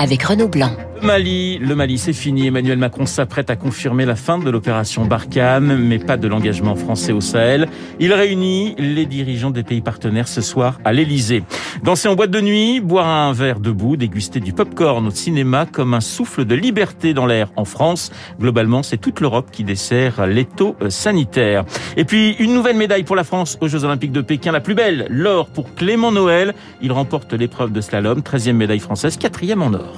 avec 0.00 0.22
Renaud 0.22 0.48
Blanc. 0.48 0.70
Le 1.02 1.06
Mali, 1.06 1.58
le 1.58 1.74
Mali, 1.74 1.96
c'est 1.96 2.12
fini. 2.12 2.46
Emmanuel 2.46 2.76
Macron 2.76 3.06
s'apprête 3.06 3.48
à 3.48 3.56
confirmer 3.56 4.04
la 4.04 4.16
fin 4.16 4.38
de 4.38 4.50
l'opération 4.50 5.06
Barkhane, 5.06 5.78
mais 5.78 5.98
pas 5.98 6.18
de 6.18 6.28
l'engagement 6.28 6.74
français 6.74 7.12
au 7.12 7.22
Sahel. 7.22 7.68
Il 8.00 8.12
réunit 8.12 8.74
les 8.76 9.06
dirigeants 9.06 9.50
des 9.50 9.62
pays 9.62 9.80
partenaires 9.80 10.28
ce 10.28 10.42
soir 10.42 10.78
à 10.84 10.92
l'Elysée. 10.92 11.42
Danser 11.82 12.08
en 12.08 12.16
boîte 12.16 12.30
de 12.30 12.42
nuit, 12.42 12.80
boire 12.80 13.06
un 13.06 13.32
verre 13.32 13.60
debout, 13.60 13.96
déguster 13.96 14.40
du 14.40 14.52
pop-corn 14.52 15.06
au 15.06 15.10
cinéma 15.10 15.64
comme 15.64 15.94
un 15.94 16.00
souffle 16.00 16.44
de 16.44 16.54
liberté 16.54 17.14
dans 17.14 17.24
l'air 17.24 17.50
en 17.56 17.64
France. 17.64 18.12
Globalement, 18.38 18.82
c'est 18.82 18.98
toute 18.98 19.20
l'Europe 19.20 19.48
qui 19.50 19.64
dessert 19.64 20.26
l'étau 20.26 20.76
sanitaire. 20.90 21.64
Et 21.96 22.04
puis, 22.04 22.32
une 22.40 22.52
nouvelle 22.52 22.76
médaille 22.76 23.04
pour 23.04 23.16
la 23.16 23.24
France 23.24 23.56
aux 23.62 23.68
Jeux 23.68 23.84
Olympiques 23.84 24.12
de 24.12 24.20
Pékin, 24.20 24.52
la 24.52 24.60
plus 24.60 24.74
belle, 24.74 25.06
l'or 25.08 25.46
pour 25.46 25.74
Clément 25.74 26.12
Noël. 26.12 26.54
Il 26.82 26.92
remporte 26.92 27.32
l'épreuve 27.32 27.72
de 27.72 27.80
slalom, 27.80 28.20
13e 28.20 28.52
médaille 28.52 28.80
française, 28.80 29.16
4e 29.16 29.60
en 29.60 29.72
or. 29.72 29.89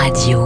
Radio 0.00 0.43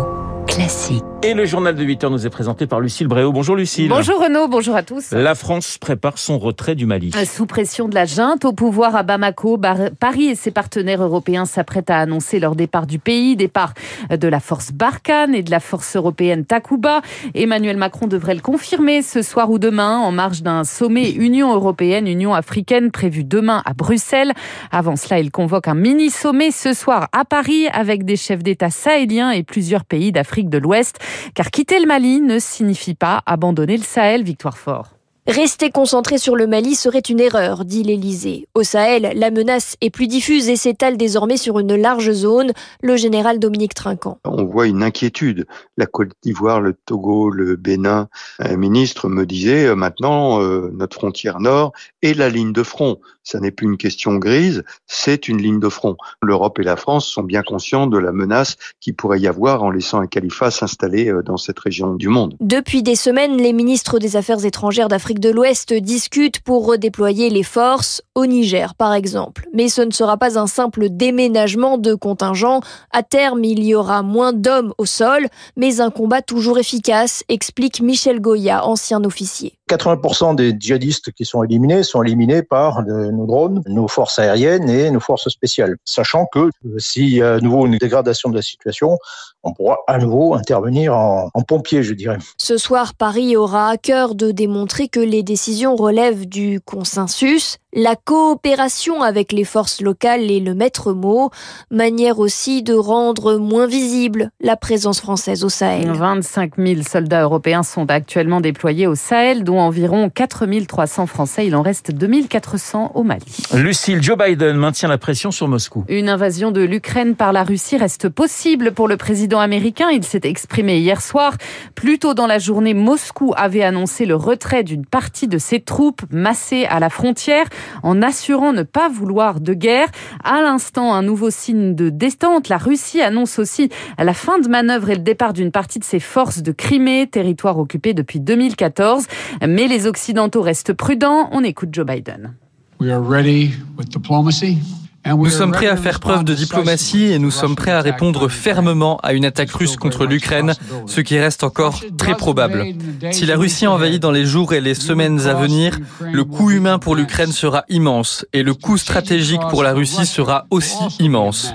Classique. 0.69 1.03
Et 1.25 1.35
le 1.35 1.47
journal 1.47 1.75
de 1.75 1.83
8 1.83 2.05
heures 2.05 2.11
nous 2.13 2.27
est 2.27 2.31
présenté 2.31 2.69
par 2.69 2.79
Lucille 2.79 3.09
Bréau. 3.09 3.33
Bonjour 3.33 3.57
Lucille. 3.57 3.89
Bonjour 3.89 4.23
Renaud, 4.23 4.47
bonjour 4.47 4.77
à 4.77 4.85
tous. 4.85 5.11
La 5.11 5.35
France 5.35 5.77
prépare 5.77 6.17
son 6.17 6.39
retrait 6.39 6.77
du 6.77 6.87
Mali. 6.87 7.11
Sous 7.27 7.45
pression 7.45 7.89
de 7.89 7.95
la 7.97 8.05
junte 8.05 8.45
au 8.45 8.53
pouvoir 8.53 8.95
à 8.95 9.03
Bamako, 9.03 9.59
Paris 9.99 10.27
et 10.27 10.37
ses 10.37 10.53
partenaires 10.53 11.03
européens 11.03 11.45
s'apprêtent 11.45 11.91
à 11.91 11.99
annoncer 11.99 12.39
leur 12.39 12.55
départ 12.55 12.87
du 12.87 13.01
pays, 13.01 13.35
départ 13.35 13.75
de 14.11 14.29
la 14.29 14.39
force 14.39 14.71
Barkhane 14.71 15.35
et 15.35 15.43
de 15.43 15.51
la 15.51 15.59
force 15.59 15.97
européenne 15.97 16.45
Takuba. 16.45 17.01
Emmanuel 17.35 17.79
Macron 17.79 18.07
devrait 18.07 18.37
le 18.37 18.41
confirmer 18.41 19.03
ce 19.03 19.21
soir 19.21 19.51
ou 19.51 19.59
demain 19.59 19.99
en 19.99 20.13
marge 20.13 20.43
d'un 20.43 20.63
sommet 20.63 21.11
Union 21.11 21.53
européenne, 21.53 22.07
Union 22.07 22.33
africaine 22.33 22.93
prévu 22.93 23.25
demain 23.25 23.61
à 23.65 23.75
Bruxelles. 23.75 24.35
Avant 24.71 24.95
cela, 24.95 25.19
il 25.19 25.33
convoque 25.33 25.67
un 25.67 25.75
mini-sommet 25.75 26.53
ce 26.53 26.75
soir 26.75 27.09
à 27.11 27.25
Paris 27.25 27.67
avec 27.73 28.05
des 28.05 28.17
chefs 28.17 28.45
d'État 28.45 28.71
sahéliens 28.71 29.33
et 29.33 29.43
plusieurs 29.43 29.85
pays 29.85 30.13
d'Afrique 30.13 30.49
de 30.49 30.58
l'Ouest. 30.59 30.99
Car 31.35 31.51
quitter 31.51 31.81
le 31.81 31.87
Mali 31.87 32.21
ne 32.21 32.39
signifie 32.39 32.95
pas 32.95 33.23
abandonner 33.27 33.77
le 33.77 33.85
Sahel, 33.85 34.23
Victoire 34.23 34.59
Fort. 34.59 34.99
Rester 35.29 35.71
concentré 35.71 36.17
sur 36.17 36.37
le 36.37 36.47
Mali 36.47 36.75
serait 36.75 37.01
une 37.01 37.21
erreur, 37.21 37.67
dit 37.67 37.83
l'Élysée. 37.83 38.49
Au 38.55 38.63
Sahel, 38.63 39.13
la 39.15 39.31
menace 39.31 39.77
est 39.83 39.91
plus 39.91 40.07
diffuse 40.07 40.49
et 40.49 40.57
s'étale 40.57 40.97
désormais 40.97 41.37
sur 41.37 41.59
une 41.59 41.75
large 41.75 42.13
zone. 42.13 42.53
Le 42.81 42.97
général 42.97 43.39
Dominique 43.39 43.75
Trinquant. 43.75 44.19
On 44.25 44.47
voit 44.47 44.69
une 44.69 44.83
inquiétude. 44.83 45.45
La 45.77 45.85
Côte 45.85 46.13
d'Ivoire, 46.23 46.63
le 46.63 46.73
Togo, 46.73 47.29
le 47.29 47.57
Bénin. 47.57 48.09
Un 48.39 48.57
ministre 48.57 49.11
me 49.11 49.27
disait 49.27 49.67
euh, 49.67 49.75
maintenant 49.75 50.41
euh, 50.41 50.71
notre 50.73 50.97
frontière 50.97 51.41
nord 51.41 51.73
est 52.01 52.15
la 52.15 52.31
ligne 52.31 52.55
de 52.55 52.63
front. 52.63 52.97
Ça 53.31 53.41
n'est 53.41 53.51
plus 53.51 53.67
une 53.67 53.77
question 53.77 54.17
grise, 54.17 54.65
c'est 54.87 55.29
une 55.29 55.37
ligne 55.37 55.61
de 55.61 55.69
front. 55.69 55.99
L'Europe 56.23 56.59
et 56.61 56.63
la 56.63 56.77
France 56.77 57.07
sont 57.07 57.23
bien 57.23 57.43
conscients 57.43 57.87
de 57.87 57.99
la 57.99 58.11
menace 58.11 58.57
qui 58.81 58.95
pourrait 58.95 59.21
y 59.21 59.27
avoir 59.27 59.63
en 59.63 59.71
laissant 59.71 60.01
un 60.01 60.07
califat 60.07 60.51
s'installer 60.51 61.11
euh, 61.11 61.23
dans 61.23 61.37
cette 61.37 61.59
région 61.59 61.95
du 61.95 62.09
monde. 62.09 62.37
Depuis 62.41 62.83
des 62.83 62.97
semaines, 62.97 63.37
les 63.37 63.53
ministres 63.53 63.99
des 63.99 64.17
Affaires 64.17 64.47
étrangères 64.47 64.89
d'Afrique 64.89 65.21
de 65.21 65.29
l'Ouest 65.29 65.75
discutent 65.75 66.41
pour 66.41 66.65
redéployer 66.65 67.29
les 67.29 67.43
forces 67.43 68.01
au 68.15 68.25
Niger, 68.25 68.75
par 68.75 68.95
exemple. 68.95 69.47
Mais 69.53 69.69
ce 69.69 69.83
ne 69.83 69.91
sera 69.91 70.17
pas 70.17 70.39
un 70.39 70.47
simple 70.47 70.89
déménagement 70.89 71.77
de 71.77 71.93
contingents. 71.95 72.63
À 72.93 73.03
terme, 73.03 73.45
il 73.45 73.63
y 73.63 73.75
aura 73.75 74.03
moins 74.03 74.33
d'hommes 74.33 74.73
au 74.79 74.87
sol, 74.87 75.27
mais 75.55 75.83
un 75.83 75.91
combat 75.91 76.23
toujours 76.23 76.59
efficace, 76.59 77.25
explique 77.29 77.83
Michel 77.83 78.23
Goya, 78.23 78.65
ancien 78.65 79.05
officier. 79.05 79.58
80% 79.69 80.35
des 80.35 80.55
djihadistes 80.59 81.13
qui 81.13 81.25
sont 81.25 81.43
éliminés 81.43 81.83
sont 81.83 82.03
éliminés 82.03 82.43
par 82.43 82.83
nos 82.85 83.27
drones, 83.27 83.63
nos 83.67 83.89
forces 83.89 84.19
aériennes 84.19 84.69
et 84.69 84.91
nos 84.91 85.01
forces 85.01 85.29
spéciales. 85.29 85.77
Sachant 85.85 86.27
que 86.27 86.51
s'il 86.79 87.09
y 87.11 87.23
a 87.23 87.35
à 87.35 87.41
nouveau 87.41 87.67
une 87.67 87.77
dégradation 87.77 88.31
de 88.31 88.37
la 88.37 88.43
situation, 88.43 88.99
on 89.43 89.53
pourra 89.53 89.79
à 89.87 89.99
nouveau 89.99 90.35
intervenir 90.35 90.97
en, 90.97 91.31
en 91.33 91.43
pompier, 91.43 91.83
je 91.83 91.95
dirais. 91.95 92.19
Ce 92.39 92.57
soir, 92.57 92.95
Paris 92.95 93.37
aura 93.37 93.71
à 93.71 93.77
cœur 93.77 94.15
de 94.15 94.31
démontrer 94.31 94.89
que 94.89 95.01
les 95.01 95.23
décisions 95.23 95.77
relèvent 95.77 96.27
du 96.27 96.61
consensus. 96.61 97.59
La 97.75 97.97
coopération 97.97 99.03
avec 99.03 99.31
les 99.31 99.45
forces 99.45 99.83
locales 99.83 100.31
est 100.31 100.41
le 100.41 100.55
maître 100.55 100.95
mot, 100.95 101.31
manière 101.71 102.19
aussi 102.19 102.63
de 102.63 102.73
rendre 102.73 103.37
moins 103.37 103.67
visible 103.67 104.31
la 104.41 104.57
présence 104.57 105.03
française 105.03 105.45
au 105.45 105.51
Sahel. 105.51 105.91
25 105.91 106.53
000 106.57 106.81
soldats 106.81 107.21
européens 107.25 107.63
sont 107.63 107.91
actuellement 107.91 108.41
déployés 108.41 108.87
au 108.87 108.95
Sahel, 108.95 109.45
dont 109.45 109.61
environ 109.61 110.09
4 110.09 110.47
300 110.67 111.07
Français. 111.07 111.47
Il 111.47 111.55
en 111.55 111.61
reste 111.61 111.93
2 111.93 112.23
400 112.27 112.93
au 112.95 113.03
Mali. 113.03 113.45
Lucille, 113.53 114.03
Joe 114.03 114.17
Biden 114.17 114.57
maintient 114.57 114.89
la 114.89 114.97
pression 114.97 115.31
sur 115.31 115.47
Moscou. 115.47 115.85
Une 115.89 116.09
invasion 116.09 116.51
de 116.53 116.63
l'Ukraine 116.63 117.17
par 117.17 117.35
la 117.35 117.45
Russie 117.45 117.77
reste 117.77 118.09
possible 118.09 118.73
pour 118.73 118.89
le 118.89 118.97
président 118.97 119.41
américain. 119.41 119.91
Il 119.93 120.05
s'est 120.05 120.23
exprimé 120.25 120.79
hier 120.79 121.03
soir. 121.03 121.35
Plus 121.75 121.99
tôt 121.99 122.15
dans 122.15 122.27
la 122.27 122.39
journée, 122.39 122.73
Moscou 122.73 123.35
avait 123.37 123.63
annoncé 123.63 124.07
le 124.07 124.17
retrait 124.17 124.65
d'une 124.65 124.87
partie 124.87 125.29
de 125.29 125.37
ses 125.37 125.61
troupes 125.61 126.03
massées 126.11 126.65
à 126.65 126.81
la 126.81 126.89
frontière 126.89 127.45
en 127.83 128.03
assurant 128.03 128.53
ne 128.53 128.63
pas 128.63 128.89
vouloir 128.89 129.41
de 129.41 129.55
guerre. 129.55 129.89
À 130.25 130.43
l'instant, 130.43 130.95
un 130.95 131.03
nouveau 131.03 131.31
signe 131.31 131.75
de 131.75 131.91
détente. 131.91 132.49
La 132.49 132.59
Russie 132.59 133.01
annonce 133.01 133.39
aussi 133.39 133.71
la 133.99 134.15
fin 134.15 134.39
de 134.39 134.49
manœuvre 134.49 134.91
et 134.91 134.95
le 134.95 135.03
départ 135.03 135.33
d'une 135.33 135.51
partie 135.51 135.79
de 135.79 135.85
ses 135.85 136.01
forces 136.01 136.43
de 136.43 136.53
Crimée, 136.53 137.07
territoire 137.11 137.59
occupé 137.59 137.95
depuis 137.95 138.21
2014. 138.21 139.07
Mais 139.47 139.69
les 139.69 139.87
Occidentaux 139.87 140.43
restent 140.43 140.73
prudents. 140.73 141.29
On 141.33 141.43
écoute 141.45 141.71
Joe 141.73 141.87
Biden. 141.87 142.35
We 142.81 142.91
are 142.91 143.03
ready 143.03 143.53
with 143.77 143.89
diplomacy. 143.89 144.59
Nous 145.07 145.31
sommes 145.31 145.53
prêts 145.53 145.69
à 145.69 145.77
faire 145.77 146.01
preuve 146.01 146.25
de 146.25 146.35
diplomatie 146.35 147.05
et 147.05 147.19
nous 147.19 147.31
sommes 147.31 147.57
prêts 147.57 147.71
à 147.71 147.81
répondre 147.81 148.29
fermement 148.29 148.99
à 149.03 149.13
une 149.13 149.25
attaque 149.25 149.51
russe 149.51 149.77
contre 149.77 150.05
l'Ukraine, 150.07 150.55
ce 150.87 151.01
qui 151.01 151.19
reste 151.19 151.45
encore 151.45 151.81
très 151.97 152.15
probable. 152.15 152.67
Si 153.13 153.25
la 153.25 153.37
Russie 153.37 153.67
envahit 153.67 154.03
dans 154.03 154.11
les 154.11 154.27
jours 154.27 154.53
et 154.53 154.61
les 154.61 154.75
semaines 154.75 155.27
à 155.27 155.35
venir, 155.35 155.79
le 156.01 156.25
coût 156.25 156.51
humain 156.51 156.79
pour 156.79 156.95
l'Ukraine 156.95 157.33
sera 157.33 157.65
immense 157.69 158.27
et 158.33 158.43
le 158.43 158.55
coût 158.55 158.77
stratégique 158.77 159.41
pour 159.51 159.63
la 159.63 159.73
Russie 159.73 160.07
sera 160.07 160.47
aussi 160.51 160.77
immense. 160.99 161.55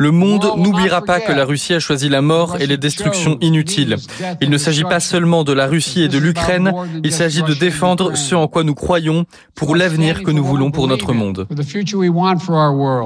Le 0.00 0.12
monde 0.12 0.52
n'oubliera 0.56 1.02
pas 1.02 1.20
que 1.20 1.30
la 1.30 1.44
Russie 1.44 1.74
a 1.74 1.78
choisi 1.78 2.08
la 2.08 2.22
mort 2.22 2.56
et 2.58 2.66
les 2.66 2.78
destructions 2.78 3.36
inutiles. 3.42 3.96
Il 4.40 4.48
ne 4.48 4.56
s'agit 4.56 4.84
pas 4.84 4.98
seulement 4.98 5.44
de 5.44 5.52
la 5.52 5.66
Russie 5.66 6.04
et 6.04 6.08
de 6.08 6.16
l'Ukraine, 6.16 6.72
il 7.04 7.12
s'agit 7.12 7.42
de 7.42 7.52
défendre 7.52 8.16
ce 8.16 8.34
en 8.34 8.48
quoi 8.48 8.64
nous 8.64 8.74
croyons 8.74 9.26
pour 9.54 9.76
l'avenir 9.76 10.22
que 10.22 10.30
nous 10.30 10.42
voulons 10.42 10.70
pour 10.70 10.88
notre 10.88 11.12
monde. 11.12 11.46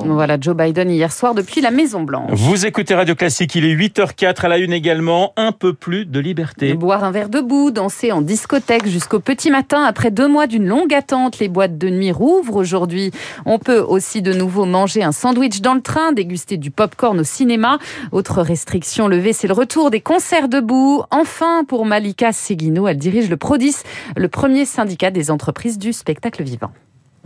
Voilà 0.05 0.37
Joe 0.41 0.57
Biden 0.57 0.89
hier 0.89 1.11
soir 1.11 1.35
depuis 1.35 1.61
la 1.61 1.73
Maison 1.73 2.05
Blanche. 2.05 2.31
Vous 2.33 2.65
écoutez 2.65 2.95
Radio 2.95 3.17
Classique, 3.17 3.57
il 3.57 3.65
est 3.65 3.75
8h04 3.75 4.43
à 4.43 4.49
la 4.49 4.59
une 4.59 4.73
également, 4.73 5.33
un 5.37 5.51
peu 5.51 5.73
plus 5.73 6.07
de 6.07 6.21
liberté. 6.21 6.75
Boire 6.75 7.03
un 7.03 7.11
verre 7.11 7.29
debout, 7.29 7.73
danser 7.73 8.13
en 8.13 8.23
discothèque 8.23 8.87
jusqu'au 8.87 9.19
petit 9.19 9.51
matin 9.51 9.83
après 9.83 10.13
deux 10.13 10.29
mois 10.29 10.47
d'une 10.47 10.69
longue 10.69 10.95
attente. 10.95 11.41
Les 11.41 11.49
boîtes 11.49 11.77
de 11.77 11.91
nuit 11.91 12.13
rouvrent 12.13 12.55
aujourd'hui. 12.55 13.11
On 13.47 13.59
peut 13.59 13.81
aussi 13.81 14.23
de 14.23 14.33
nouveau 14.33 14.65
manger 14.65 15.03
un 15.03 15.11
sandwich 15.11 15.61
dans 15.61 15.75
le 15.75 15.81
train, 15.81 16.13
déguster 16.13 16.57
du 16.57 16.71
popcorn 16.85 17.19
au 17.19 17.25
cinéma. 17.25 17.79
Autre 18.13 18.43
restriction 18.43 19.09
levée, 19.09 19.33
c'est 19.33 19.49
le 19.49 19.55
retour 19.55 19.91
des 19.91 20.03
concerts 20.03 20.51
debout. 20.51 21.03
Enfin, 21.11 21.65
pour 21.65 21.87
Malika 21.87 22.31
Seguino, 22.35 22.87
elle 22.87 22.99
dirige 22.99 23.31
le 23.31 23.39
Prodis, 23.39 23.77
le 24.19 24.29
premier 24.29 24.67
syndicat 24.67 25.11
des 25.11 25.31
entreprises 25.31 25.79
du 25.79 25.95
spectacle 25.95 26.43
vivant. 26.43 26.73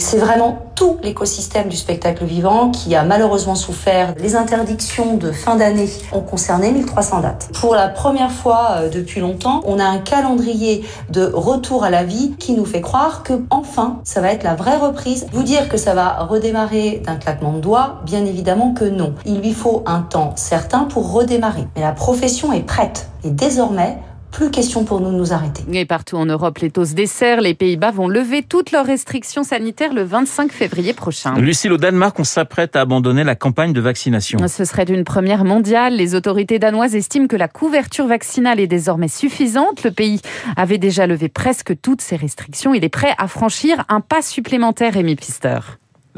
C'est 0.01 0.19
vraiment 0.19 0.63
tout 0.77 0.97
l'écosystème 1.03 1.69
du 1.69 1.77
spectacle 1.77 2.25
vivant 2.25 2.71
qui 2.71 2.95
a 2.95 3.03
malheureusement 3.03 3.57
souffert. 3.57 4.15
Les 4.19 4.37
interdictions 4.37 5.17
de 5.17 5.33
fin 5.33 5.57
d'année 5.57 5.89
ont 6.13 6.21
concerné 6.21 6.71
1300 6.71 7.21
dates. 7.21 7.51
Pour 7.61 7.75
la 7.75 7.89
première 7.89 8.31
fois 8.31 8.77
euh, 8.77 8.89
depuis 8.91 9.21
longtemps, 9.21 9.61
on 9.67 9.81
a 9.81 9.85
un 9.85 9.99
calendrier 9.99 10.85
de 11.11 11.25
retour 11.25 11.83
à 11.83 11.91
la 11.91 12.05
vie 12.05 12.37
qui 12.39 12.53
nous 12.53 12.65
fait 12.65 12.81
croire 12.81 13.25
que 13.25 13.43
enfin, 13.51 13.99
ça 14.05 14.21
va 14.21 14.31
être 14.31 14.45
la 14.45 14.55
vraie 14.55 14.77
reprise. 14.77 15.27
Vous 15.33 15.43
dire 15.43 15.69
que 15.69 15.77
ça 15.77 15.95
va 15.95 16.23
redémarrer 16.25 17.03
d'un 17.05 17.17
claquement 17.17 17.53
de 17.53 17.61
doigts, 17.61 18.01
bien 18.07 18.25
évidemment 18.25 18.73
que 18.75 18.85
non. 18.85 19.15
Il 19.27 19.41
lui 19.41 19.53
faut 19.53 19.83
un 19.85 20.03
temps 20.03 20.33
certain 20.37 20.85
pour 20.85 21.13
redémarrer. 21.13 21.67
Mais 21.75 21.83
la 21.83 21.93
profession 21.93 22.53
est 22.53 22.63
prête. 22.63 23.09
Et 23.25 23.31
désormais, 23.31 23.99
plus 24.31 24.51
question 24.51 24.85
pour 24.85 25.01
nous 25.01 25.11
de 25.11 25.17
nous 25.17 25.33
arrêter. 25.33 25.65
Et 25.73 25.85
partout 25.85 26.17
en 26.17 26.27
Europe, 26.27 26.59
les 26.59 26.71
taux 26.71 26.85
se 26.85 26.95
desserrent. 26.95 27.41
Les 27.41 27.55
Pays-Bas 27.55 27.91
vont 27.91 28.09
lever 28.09 28.43
toutes 28.43 28.73
leurs 28.73 28.87
restrictions 28.87 29.43
sanitaires 29.43 29.93
le 29.93 30.03
25 30.03 30.53
février 30.53 30.93
prochain. 30.93 31.35
Lucille, 31.37 31.73
au 31.73 31.77
Danemark, 31.77 32.19
on 32.19 32.25
s'apprête 32.25 32.77
à 32.77 32.81
abandonner 32.81 33.25
la 33.25 33.35
campagne 33.35 33.73
de 33.73 33.81
vaccination. 33.81 34.39
Ce 34.47 34.65
serait 34.65 34.85
une 34.85 35.05
première 35.05 35.45
mondiale. 35.45 35.95
Les 35.95 36.15
autorités 36.15 36.59
danoises 36.59 36.95
estiment 36.95 37.27
que 37.27 37.37
la 37.37 37.49
couverture 37.49 38.07
vaccinale 38.07 38.61
est 38.61 38.67
désormais 38.67 39.09
suffisante. 39.09 39.85
Le 39.85 39.91
pays 39.91 40.21
avait 40.57 40.79
déjà 40.79 41.07
levé 41.07 41.29
presque 41.29 41.81
toutes 41.81 42.01
ses 42.01 42.17
restrictions. 42.17 42.75
Il 42.75 42.85
est 42.85 42.89
prêt 42.89 43.15
à 43.19 43.29
franchir 43.29 43.85
un 43.89 44.01
pas 44.01 44.23
supplémentaire, 44.23 44.97
Amy 44.97 45.17
Pfister. 45.17 45.59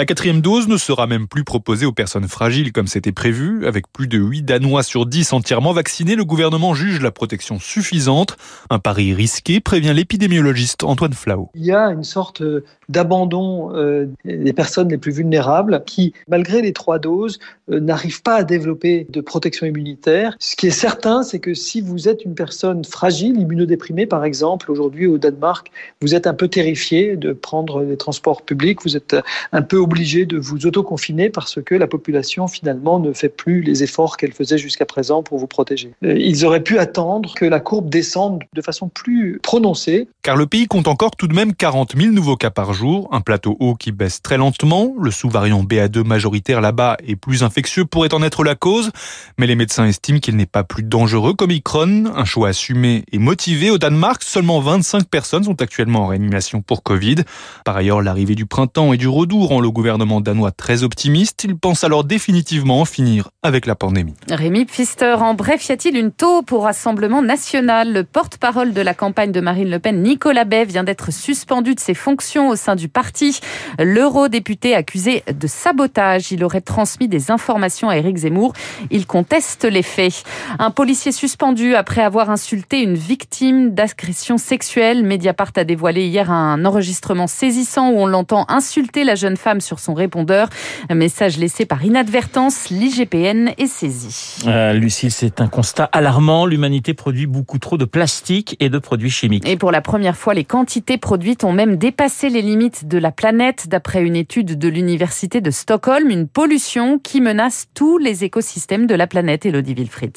La 0.01 0.07
quatrième 0.07 0.41
dose 0.41 0.67
ne 0.67 0.79
sera 0.79 1.07
même 1.07 1.29
plus 1.29 1.45
proposée 1.45 1.85
aux 1.85 1.93
personnes 1.93 2.27
fragiles 2.27 2.73
comme 2.73 2.87
c'était 2.87 3.13
prévu. 3.13 3.67
Avec 3.67 3.85
plus 3.93 4.09
de 4.09 4.17
8 4.17 4.45
Danois 4.45 4.83
sur 4.83 5.05
10 5.05 5.35
entièrement 5.35 5.75
vaccinés, 5.75 6.17
le 6.17 6.25
gouvernement 6.25 6.73
juge 6.73 7.03
la 7.03 7.11
protection 7.11 7.59
suffisante. 7.59 8.39
Un 8.71 8.79
pari 8.79 9.13
risqué, 9.13 9.61
prévient 9.61 9.93
l'épidémiologiste 9.95 10.85
Antoine 10.85 11.13
Flau. 11.13 11.51
Il 11.55 11.67
y 11.67 11.73
a 11.73 11.91
une 11.91 12.03
sorte 12.03 12.43
d'abandon 12.89 13.77
euh, 13.77 14.07
des 14.25 14.55
personnes 14.55 14.89
les 14.89 14.97
plus 14.97 15.13
vulnérables 15.13 15.83
qui, 15.85 16.15
malgré 16.29 16.63
les 16.63 16.73
trois 16.73 16.99
doses, 16.99 17.39
euh, 17.71 17.79
n'arrivent 17.79 18.23
pas 18.23 18.37
à 18.37 18.43
développer 18.43 19.07
de 19.11 19.21
protection 19.21 19.67
immunitaire. 19.67 20.35
Ce 20.39 20.57
qui 20.57 20.67
est 20.67 20.71
certain, 20.71 21.23
c'est 21.23 21.41
que 21.41 21.53
si 21.53 21.83
vous 21.83 22.09
êtes 22.09 22.25
une 22.25 22.35
personne 22.35 22.87
fragile, 22.87 23.39
immunodéprimée 23.39 24.07
par 24.07 24.25
exemple, 24.25 24.71
aujourd'hui 24.71 25.07
au 25.07 25.19
Danemark, 25.19 25.71
vous 26.01 26.15
êtes 26.15 26.27
un 26.27 26.33
peu 26.33 26.49
terrifié 26.49 27.17
de 27.17 27.35
prendre 27.35 27.83
les 27.83 27.99
transports 27.99 28.41
publics, 28.41 28.83
vous 28.83 28.97
êtes 28.97 29.15
un 29.53 29.63
peu 29.63 29.77
obligé 29.91 30.25
de 30.25 30.39
vous 30.39 30.67
autoconfiner 30.67 31.31
parce 31.31 31.61
que 31.61 31.75
la 31.75 31.89
population 31.89 32.47
finalement 32.47 33.01
ne 33.01 33.13
fait 33.13 33.29
plus 33.29 33.61
les 33.61 33.83
efforts 33.83 34.17
qu'elle 34.17 34.33
faisait 34.33 34.57
jusqu'à 34.57 34.87
présent 34.87 35.25
pour 35.25 35.39
vous 35.39 35.49
protéger. 35.49 35.93
Euh, 36.05 36.15
ils 36.17 36.45
auraient 36.45 36.63
pu 36.63 36.79
attendre 36.79 37.35
que 37.35 37.45
la 37.45 37.59
courbe 37.59 37.91
descende 37.91 38.45
de 38.53 38.63
façon 38.63 38.89
plus 38.89 39.41
prononcée. 39.43 40.07
Car 40.23 40.37
le 40.37 40.47
pays 40.47 40.69
compte 40.69 40.87
encore 40.87 41.17
tout 41.17 41.27
de 41.27 41.35
même 41.35 41.55
40 41.55 41.97
000 41.97 42.13
nouveaux 42.13 42.37
cas 42.37 42.51
par 42.51 42.73
jour, 42.73 43.09
un 43.11 43.21
plateau 43.21 43.57
haut 43.59 43.75
qui 43.75 43.91
baisse 43.91 44.23
très 44.23 44.37
lentement. 44.37 44.95
Le 45.03 45.11
sous-variant 45.11 45.65
BA2 45.65 46.05
majoritaire 46.05 46.61
là-bas 46.61 46.97
est 47.05 47.17
plus 47.17 47.43
infectieux, 47.43 47.85
pourrait 47.85 48.15
en 48.15 48.23
être 48.23 48.45
la 48.45 48.55
cause, 48.55 48.91
mais 49.39 49.49
les 49.49 49.57
médecins 49.57 49.87
estiment 49.87 50.21
qu'il 50.21 50.37
n'est 50.37 50.47
pas 50.47 50.63
plus 50.63 50.85
dangereux 50.85 51.35
qu'Omicron. 51.35 52.05
Un 52.15 52.25
choix 52.25 52.51
assumé 52.51 53.03
et 53.11 53.19
motivé. 53.19 53.71
Au 53.71 53.79
Danemark, 53.79 54.23
seulement 54.23 54.61
25 54.61 55.09
personnes 55.09 55.45
sont 55.45 55.61
actuellement 55.61 56.05
en 56.05 56.07
réanimation 56.07 56.63
pour 56.63 56.85
Covid. 56.85 57.17
Par 57.65 57.77
ailleurs, 57.77 58.03
l'arrivée 58.03 58.37
du 58.37 58.47
printemps 58.47 58.93
et 58.93 58.97
du 58.97 59.09
redoux 59.09 59.47
rend 59.47 59.61
le 59.61 59.71
gouvernement 59.81 60.21
danois 60.21 60.51
très 60.51 60.83
optimiste. 60.83 61.45
Il 61.45 61.57
pense 61.57 61.85
alors 61.85 62.05
définitivement 62.05 62.83
en 62.83 62.85
finir 62.85 63.31
avec 63.43 63.65
la 63.65 63.75
pandémie. 63.75 64.13
Rémi 64.31 64.67
Pfister, 64.67 65.17
en 65.21 65.33
bref, 65.33 65.67
y 65.71 65.73
a-t-il 65.73 65.97
une 65.97 66.13
taupe 66.13 66.53
au 66.53 66.61
Rassemblement 66.61 67.23
national? 67.23 67.91
Le 67.95 68.05
porte-parole 68.05 68.75
de 68.75 68.83
la 68.83 68.93
campagne 68.93 69.33
de 69.33 69.41
Marine 69.41 69.71
Le 69.71 69.79
Pen, 69.79 70.03
Nicolas 70.03 70.45
Bay, 70.45 70.67
vient 70.67 70.85
d'être 70.85 71.11
suspendu 71.15 71.75
de 71.75 71.81
ses 71.81 71.95
fonctions 71.95 72.51
au 72.51 72.57
sein 72.57 72.77
du 72.77 72.89
parti. 72.89 73.41
L'eurodéputé 73.79 74.75
accusé 74.75 75.25
de 75.33 75.47
sabotage, 75.47 76.31
il 76.31 76.45
aurait 76.45 76.61
transmis 76.61 77.09
des 77.09 77.31
informations 77.31 77.89
à 77.89 77.97
Éric 77.97 78.19
Zemmour. 78.19 78.53
Il 78.91 79.07
conteste 79.07 79.65
les 79.65 79.83
faits. 79.83 80.25
Un 80.59 80.71
policier 80.71 81.11
suspendu 81.11 81.75
après 81.75 82.03
avoir 82.03 82.29
insulté 82.29 82.83
une 82.83 82.97
victime 82.97 83.71
d'agression 83.71 84.37
sexuelle. 84.37 85.05
Mediapart 85.05 85.53
a 85.57 85.65
dévoilé 85.65 86.07
hier 86.07 86.31
un 86.31 86.67
enregistrement 86.67 87.27
saisissant 87.27 87.93
où 87.93 87.95
on 87.95 88.07
l'entend 88.07 88.45
insulter 88.49 89.05
la 89.05 89.15
jeune 89.15 89.39
femme 89.39 89.60
sur 89.61 89.79
son 89.79 89.95
répondeur. 89.95 90.49
Un 90.89 90.95
message 90.95 91.39
laissé 91.39 91.67
par 91.67 91.85
inadvertance. 91.85 92.71
L'IGPN 92.71 93.51
est 93.59 93.67
saisi. 93.67 94.39
Euh, 94.47 94.73
Lucille, 94.73 95.11
c'est 95.11 95.41
un 95.41 95.49
constat 95.49 95.85
alarmant. 95.93 96.47
L'humanité 96.47 96.95
produit 96.95 97.27
beaucoup 97.27 97.59
trop 97.59 97.77
de 97.77 97.85
plastique 97.85 98.57
et 98.61 98.69
de 98.69 98.79
produits 98.79 99.11
chimiques. 99.11 99.49
Et 99.49 99.57
pour 99.57 99.71
la 99.71 99.81
première 99.81 100.17
fois, 100.17 100.35
les 100.35 100.45
quantités 100.45 100.99
produites 100.99 101.45
ont 101.45 101.53
même 101.53 101.77
dépassé 101.77 102.29
les 102.29 102.43
limites 102.43 102.89
de 102.89 102.99
la 102.99 103.13
planète, 103.13 103.69
d'après 103.69 104.03
une 104.03 104.17
étude 104.17 104.59
de 104.59 104.69
l'Université 104.69 105.41
de 105.41 105.51
Stockholm. 105.51 106.11
Une 106.11 106.29
pollution 106.29 106.99
qui 106.99 107.21
menace 107.21 107.67
tous 107.75 107.99
les 107.99 108.25
écosystèmes 108.25 108.87
de 108.87 108.95
la 108.95 109.07
planète, 109.07 109.47
Elodie 109.47 109.75
Wilfried. 109.75 110.17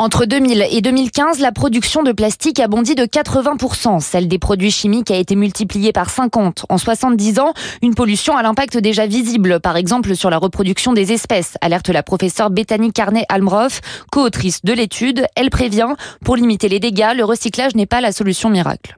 Entre 0.00 0.24
2000 0.24 0.66
et 0.70 0.80
2015, 0.80 1.40
la 1.40 1.52
production 1.52 2.02
de 2.02 2.12
plastique 2.12 2.58
a 2.58 2.68
bondi 2.68 2.94
de 2.94 3.02
80%. 3.04 4.00
Celle 4.00 4.28
des 4.28 4.38
produits 4.38 4.70
chimiques 4.70 5.10
a 5.10 5.16
été 5.16 5.36
multipliée 5.36 5.92
par 5.92 6.08
50. 6.08 6.64
En 6.70 6.78
70 6.78 7.38
ans, 7.38 7.52
une 7.82 7.94
pollution 7.94 8.34
à 8.34 8.42
l'impact 8.42 8.78
déjà 8.78 9.06
visible, 9.06 9.60
par 9.60 9.76
exemple 9.76 10.16
sur 10.16 10.30
la 10.30 10.38
reproduction 10.38 10.94
des 10.94 11.12
espèces, 11.12 11.58
alerte 11.60 11.90
la 11.90 12.02
professeure 12.02 12.48
Bethany 12.48 12.92
Carnet-Almroff, 12.92 13.82
co-autrice 14.10 14.64
de 14.64 14.72
l'étude. 14.72 15.26
Elle 15.36 15.50
prévient, 15.50 15.94
pour 16.24 16.36
limiter 16.36 16.70
les 16.70 16.80
dégâts, 16.80 17.12
le 17.14 17.24
recyclage 17.26 17.74
n'est 17.74 17.84
pas 17.84 18.00
la 18.00 18.12
solution 18.12 18.48
miracle. 18.48 18.94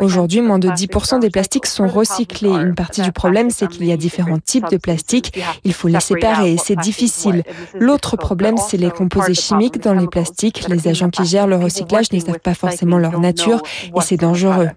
Aujourd'hui, 0.00 0.42
moins 0.42 0.58
de 0.58 0.68
10% 0.68 1.20
des 1.20 1.30
plastiques 1.30 1.64
sont 1.64 1.88
recyclés. 1.88 2.50
Une 2.50 2.74
partie 2.74 3.00
du 3.00 3.12
problème, 3.12 3.48
c'est 3.48 3.68
qu'il 3.68 3.86
y 3.86 3.92
a 3.92 3.96
différents 3.96 4.38
types 4.38 4.68
de 4.70 4.76
plastiques. 4.76 5.42
Il 5.64 5.72
faut 5.72 5.88
les 5.88 6.00
séparer 6.00 6.52
et 6.52 6.56
c'est 6.58 6.76
difficile. 6.76 7.42
L'autre 7.72 8.18
problème, 8.18 8.58
c'est 8.58 8.76
les 8.76 8.90
composés 8.90 9.32
chimiques 9.32 9.61
dans 9.70 9.94
les 9.94 10.06
plastiques. 10.06 10.64
Les 10.68 10.88
agents 10.88 11.10
qui 11.10 11.24
gèrent 11.24 11.46
le 11.46 11.56
recyclage 11.56 12.12
ne 12.12 12.18
savent 12.18 12.38
pas 12.38 12.54
forcément 12.54 12.98
leur 12.98 13.18
nature 13.20 13.62
et 13.84 14.00
c'est 14.00 14.16
dangereux. 14.16 14.68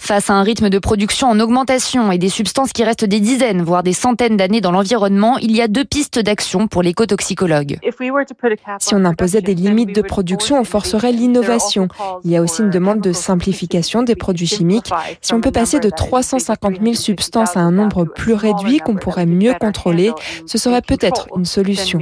Face 0.00 0.30
à 0.30 0.34
un 0.34 0.42
rythme 0.42 0.68
de 0.68 0.78
production 0.78 1.28
en 1.28 1.40
augmentation 1.40 2.12
et 2.12 2.18
des 2.18 2.28
substances 2.28 2.72
qui 2.72 2.84
restent 2.84 3.04
des 3.04 3.20
dizaines, 3.20 3.62
voire 3.62 3.82
des 3.82 3.92
centaines 3.92 4.36
d'années 4.36 4.60
dans 4.60 4.72
l'environnement, 4.72 5.38
il 5.38 5.56
y 5.56 5.62
a 5.62 5.68
deux 5.68 5.84
pistes 5.84 6.18
d'action 6.18 6.68
pour 6.68 6.82
l'écotoxicologue. 6.82 7.78
Si 8.80 8.94
on 8.94 9.04
imposait 9.04 9.42
des 9.42 9.54
limites 9.54 9.94
de 9.94 10.02
production, 10.02 10.60
on 10.60 10.64
forcerait 10.64 11.12
l'innovation. 11.12 11.88
Il 12.24 12.30
y 12.30 12.36
a 12.36 12.42
aussi 12.42 12.62
une 12.62 12.70
demande 12.70 13.00
de 13.00 13.12
simplification 13.12 14.02
des 14.02 14.16
produits 14.16 14.46
chimiques. 14.46 14.90
Si 15.20 15.34
on 15.34 15.40
peut 15.40 15.50
passer 15.50 15.80
de 15.80 15.90
350 15.90 16.80
000 16.82 16.94
substances 16.94 17.56
à 17.56 17.60
un 17.60 17.72
nombre 17.72 18.04
plus 18.04 18.34
réduit 18.34 18.78
qu'on 18.78 18.96
pourrait 18.96 19.26
mieux 19.26 19.54
contrôler, 19.54 20.12
ce 20.46 20.58
serait 20.58 20.82
peut-être 20.82 21.28
une 21.36 21.44
solution. 21.44 22.00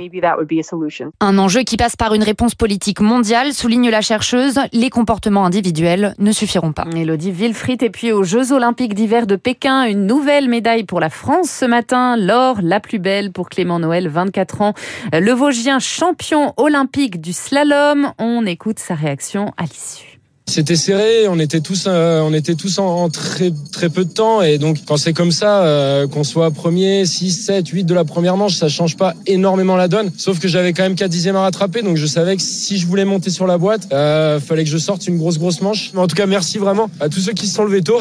Un 1.20 1.38
enjeu 1.38 1.62
qui 1.62 1.75
passe 1.76 1.96
par 1.96 2.14
une 2.14 2.22
réponse 2.22 2.54
politique 2.54 3.00
mondiale, 3.00 3.52
souligne 3.52 3.90
la 3.90 4.00
chercheuse, 4.00 4.58
les 4.72 4.90
comportements 4.90 5.44
individuels 5.44 6.14
ne 6.18 6.32
suffiront 6.32 6.72
pas. 6.72 6.84
Mélodie 6.84 7.32
Wilfried 7.32 7.82
et 7.82 7.90
puis 7.90 8.12
aux 8.12 8.24
Jeux 8.24 8.52
Olympiques 8.52 8.94
d'hiver 8.94 9.26
de 9.26 9.36
Pékin, 9.36 9.84
une 9.84 10.06
nouvelle 10.06 10.48
médaille 10.48 10.84
pour 10.84 11.00
la 11.00 11.10
France 11.10 11.50
ce 11.50 11.64
matin, 11.64 12.16
l'or 12.16 12.58
la 12.62 12.80
plus 12.80 12.98
belle 12.98 13.32
pour 13.32 13.48
Clément 13.48 13.78
Noël, 13.78 14.08
24 14.08 14.62
ans, 14.62 14.74
le 15.12 15.32
Vosgien 15.32 15.78
champion 15.78 16.52
olympique 16.56 17.20
du 17.20 17.32
slalom. 17.32 18.12
On 18.18 18.46
écoute 18.46 18.78
sa 18.78 18.94
réaction 18.94 19.52
à 19.56 19.64
l'issue. 19.64 20.15
C'était 20.48 20.76
serré, 20.76 21.26
on 21.28 21.40
était 21.40 21.60
tous, 21.60 21.86
euh, 21.88 22.20
on 22.20 22.32
était 22.32 22.54
tous 22.54 22.78
en, 22.78 23.10
très, 23.10 23.52
très 23.72 23.88
peu 23.88 24.04
de 24.04 24.12
temps 24.12 24.42
et 24.42 24.58
donc 24.58 24.78
quand 24.86 24.96
c'est 24.96 25.12
comme 25.12 25.32
ça, 25.32 25.64
euh, 25.64 26.06
qu'on 26.06 26.22
soit 26.22 26.52
premier, 26.52 27.04
6, 27.04 27.32
7, 27.32 27.66
8 27.66 27.84
de 27.84 27.92
la 27.92 28.04
première 28.04 28.36
manche, 28.36 28.54
ça 28.54 28.68
change 28.68 28.96
pas 28.96 29.14
énormément 29.26 29.76
la 29.76 29.88
donne. 29.88 30.12
Sauf 30.16 30.38
que 30.38 30.46
j'avais 30.46 30.72
quand 30.72 30.84
même 30.84 30.94
4 30.94 31.10
dixièmes 31.10 31.34
à 31.34 31.42
rattraper, 31.42 31.82
donc 31.82 31.96
je 31.96 32.06
savais 32.06 32.36
que 32.36 32.42
si 32.42 32.78
je 32.78 32.86
voulais 32.86 33.04
monter 33.04 33.30
sur 33.30 33.48
la 33.48 33.58
boîte, 33.58 33.88
euh, 33.92 34.38
fallait 34.38 34.62
que 34.62 34.70
je 34.70 34.78
sorte 34.78 35.08
une 35.08 35.18
grosse 35.18 35.38
grosse 35.38 35.62
manche. 35.62 35.90
En 35.96 36.06
tout 36.06 36.16
cas, 36.16 36.26
merci 36.26 36.58
vraiment 36.58 36.90
à 37.00 37.08
tous 37.08 37.20
ceux 37.20 37.32
qui 37.32 37.48
se 37.48 37.54
sont 37.54 37.64
levés 37.64 37.82
tôt, 37.82 38.00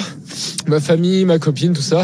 ma 0.67 0.79
famille, 0.79 1.25
ma 1.25 1.39
copine, 1.39 1.73
tout 1.73 1.81
ça. 1.81 2.03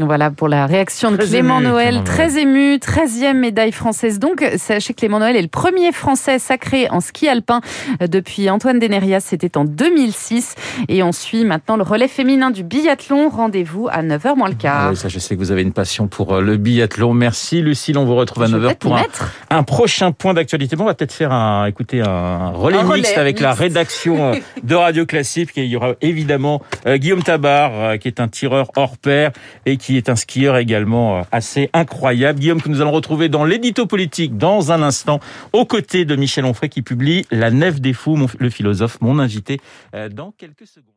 Voilà 0.00 0.30
pour 0.30 0.48
la 0.48 0.66
réaction 0.66 1.12
de 1.12 1.16
Clément 1.16 1.60
Noël, 1.60 2.02
très 2.04 2.38
ému, 2.38 2.76
13e 2.76 3.34
médaille 3.34 3.72
française. 3.72 4.18
Donc, 4.18 4.44
sachez 4.56 4.92
que 4.92 4.98
Clément 4.98 5.20
Noël 5.20 5.36
est 5.36 5.42
le 5.42 5.48
premier 5.48 5.92
Français 5.92 6.38
sacré 6.38 6.88
en 6.90 7.00
ski 7.00 7.28
alpin 7.28 7.60
depuis 8.00 8.50
Antoine 8.50 8.78
Denerias, 8.78 9.20
c'était 9.20 9.56
en 9.56 9.64
2006. 9.64 10.54
Et 10.88 11.02
on 11.02 11.12
suit 11.12 11.44
maintenant 11.44 11.76
le 11.76 11.82
relais 11.82 12.08
féminin 12.08 12.50
du 12.50 12.64
biathlon. 12.64 13.28
Rendez-vous 13.28 13.88
à 13.90 14.02
9h 14.02 14.36
moins 14.36 14.48
le 14.48 14.54
quart. 14.54 14.90
Ah 14.90 14.94
ça, 14.94 15.08
je 15.08 15.18
sais 15.18 15.34
que 15.34 15.40
vous 15.40 15.52
avez 15.52 15.62
une 15.62 15.72
passion 15.72 16.08
pour 16.08 16.34
euh, 16.34 16.40
le 16.40 16.56
biathlon. 16.56 17.14
Merci 17.14 17.60
Lucille, 17.60 17.96
on 17.98 18.04
vous 18.04 18.16
retrouve 18.16 18.42
à 18.42 18.48
9h 18.48 18.76
pour 18.76 18.96
un, 18.96 19.04
un, 19.50 19.62
prochain 19.62 20.12
point 20.12 20.34
d'actualité. 20.34 20.76
Bon, 20.76 20.84
on 20.84 20.86
va 20.86 20.94
peut-être 20.94 21.12
faire 21.12 21.32
un, 21.32 21.66
écoutez, 21.66 22.00
un 22.00 22.50
relais 22.50 22.78
un 22.78 22.84
mixte 22.84 23.18
avec 23.18 23.40
la 23.40 23.52
rédaction 23.52 24.32
euh, 24.32 24.36
de 24.62 24.74
Radio 24.74 25.06
Classique. 25.06 25.50
il 25.56 25.66
y 25.66 25.76
aura 25.76 25.94
évidemment 26.00 26.62
euh, 26.86 26.96
Guillaume 26.96 27.22
Tabar, 27.22 27.98
qui 27.98 28.08
est 28.08 28.20
un 28.20 28.28
tireur 28.28 28.70
hors 28.76 28.96
pair 28.96 29.30
et 29.66 29.76
qui 29.76 29.83
qui 29.84 29.98
est 29.98 30.08
un 30.08 30.16
skieur 30.16 30.56
également 30.56 31.18
euh, 31.18 31.22
assez 31.30 31.68
incroyable. 31.74 32.40
Guillaume, 32.40 32.62
que 32.62 32.70
nous 32.70 32.80
allons 32.80 32.90
retrouver 32.90 33.28
dans 33.28 33.44
l'édito 33.44 33.84
politique 33.84 34.38
dans 34.38 34.72
un 34.72 34.80
instant, 34.82 35.20
aux 35.52 35.66
côtés 35.66 36.06
de 36.06 36.16
Michel 36.16 36.46
Onfray 36.46 36.70
qui 36.70 36.80
publie 36.80 37.26
La 37.30 37.50
Nef 37.50 37.82
des 37.82 37.92
Fous, 37.92 38.16
le 38.38 38.48
philosophe, 38.48 38.98
mon 39.02 39.18
invité, 39.18 39.60
euh, 39.94 40.08
dans 40.08 40.30
quelques 40.30 40.66
secondes. 40.66 40.88